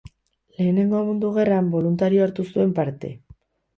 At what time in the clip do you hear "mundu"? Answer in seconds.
1.09-1.29